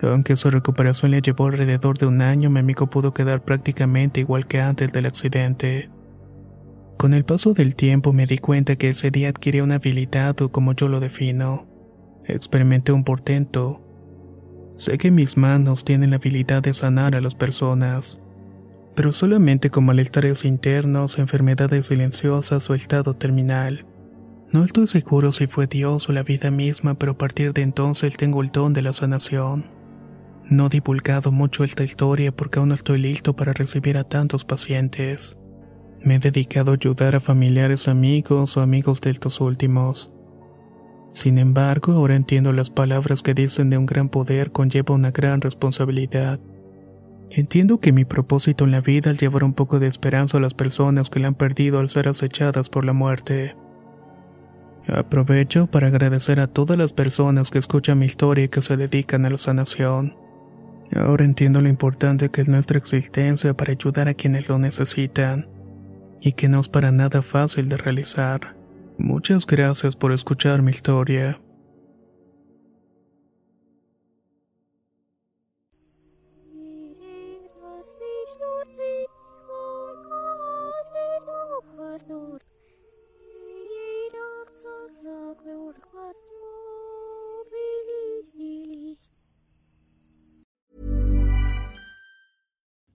Aunque 0.00 0.36
su 0.36 0.48
recuperación 0.48 1.10
le 1.10 1.20
llevó 1.20 1.46
alrededor 1.46 1.98
de 1.98 2.06
un 2.06 2.22
año, 2.22 2.48
mi 2.48 2.60
amigo 2.60 2.88
pudo 2.88 3.12
quedar 3.12 3.44
prácticamente 3.44 4.20
igual 4.20 4.46
que 4.46 4.60
antes 4.60 4.90
del 4.90 5.04
accidente. 5.04 5.90
Con 6.96 7.12
el 7.12 7.24
paso 7.24 7.52
del 7.52 7.76
tiempo 7.76 8.14
me 8.14 8.26
di 8.26 8.38
cuenta 8.38 8.76
que 8.76 8.88
ese 8.88 9.10
día 9.10 9.28
adquirí 9.28 9.60
una 9.60 9.76
habilidad 9.76 10.40
o 10.40 10.50
como 10.50 10.72
yo 10.72 10.88
lo 10.88 10.98
defino. 10.98 11.66
Experimenté 12.24 12.90
un 12.90 13.04
portento. 13.04 13.82
Sé 14.76 14.96
que 14.96 15.10
mis 15.10 15.36
manos 15.36 15.84
tienen 15.84 16.10
la 16.10 16.16
habilidad 16.16 16.62
de 16.62 16.72
sanar 16.72 17.14
a 17.14 17.20
las 17.20 17.34
personas, 17.34 18.18
pero 18.96 19.12
solamente 19.12 19.68
con 19.68 19.84
malestares 19.84 20.46
internos, 20.46 21.18
enfermedades 21.18 21.86
silenciosas 21.86 22.68
o 22.70 22.74
estado 22.74 23.14
terminal. 23.14 23.86
No 24.52 24.64
estoy 24.64 24.88
seguro 24.88 25.30
si 25.30 25.46
fue 25.46 25.68
Dios 25.68 26.08
o 26.08 26.12
la 26.12 26.24
vida 26.24 26.50
misma, 26.50 26.94
pero 26.94 27.12
a 27.12 27.18
partir 27.18 27.52
de 27.52 27.62
entonces 27.62 28.16
tengo 28.16 28.42
el 28.42 28.48
don 28.48 28.72
de 28.72 28.82
la 28.82 28.92
sanación. 28.92 29.66
No 30.48 30.66
he 30.66 30.70
divulgado 30.70 31.30
mucho 31.30 31.62
esta 31.62 31.84
historia 31.84 32.32
porque 32.32 32.58
aún 32.58 32.70
no 32.70 32.74
estoy 32.74 32.98
listo 32.98 33.36
para 33.36 33.52
recibir 33.52 33.96
a 33.96 34.02
tantos 34.02 34.44
pacientes. 34.44 35.38
Me 36.02 36.16
he 36.16 36.18
dedicado 36.18 36.72
a 36.72 36.74
ayudar 36.74 37.14
a 37.14 37.20
familiares 37.20 37.86
amigos 37.86 38.56
o 38.56 38.60
amigos 38.60 39.00
de 39.00 39.10
estos 39.10 39.40
últimos. 39.40 40.10
Sin 41.12 41.38
embargo, 41.38 41.92
ahora 41.92 42.16
entiendo 42.16 42.52
las 42.52 42.70
palabras 42.70 43.22
que 43.22 43.34
dicen 43.34 43.70
de 43.70 43.78
un 43.78 43.86
gran 43.86 44.08
poder 44.08 44.50
conlleva 44.50 44.96
una 44.96 45.12
gran 45.12 45.40
responsabilidad. 45.40 46.40
Entiendo 47.30 47.78
que 47.78 47.92
mi 47.92 48.04
propósito 48.04 48.64
en 48.64 48.72
la 48.72 48.80
vida 48.80 49.12
es 49.12 49.20
llevar 49.20 49.44
un 49.44 49.54
poco 49.54 49.78
de 49.78 49.86
esperanza 49.86 50.38
a 50.38 50.40
las 50.40 50.54
personas 50.54 51.08
que 51.08 51.20
la 51.20 51.28
han 51.28 51.36
perdido 51.36 51.78
al 51.78 51.88
ser 51.88 52.08
acechadas 52.08 52.68
por 52.68 52.84
la 52.84 52.92
muerte. 52.92 53.54
Aprovecho 54.92 55.68
para 55.68 55.86
agradecer 55.86 56.40
a 56.40 56.48
todas 56.48 56.76
las 56.76 56.92
personas 56.92 57.50
que 57.50 57.58
escuchan 57.58 57.98
mi 57.98 58.06
historia 58.06 58.44
y 58.44 58.48
que 58.48 58.60
se 58.60 58.76
dedican 58.76 59.24
a 59.24 59.30
la 59.30 59.38
sanación. 59.38 60.16
Ahora 60.94 61.24
entiendo 61.24 61.60
lo 61.60 61.68
importante 61.68 62.30
que 62.30 62.40
es 62.40 62.48
nuestra 62.48 62.78
existencia 62.78 63.54
para 63.54 63.72
ayudar 63.72 64.08
a 64.08 64.14
quienes 64.14 64.48
lo 64.48 64.58
necesitan, 64.58 65.48
y 66.20 66.32
que 66.32 66.48
no 66.48 66.60
es 66.60 66.68
para 66.68 66.90
nada 66.90 67.22
fácil 67.22 67.68
de 67.68 67.76
realizar. 67.76 68.56
Muchas 68.98 69.46
gracias 69.46 69.94
por 69.96 70.12
escuchar 70.12 70.60
mi 70.60 70.72
historia. 70.72 71.40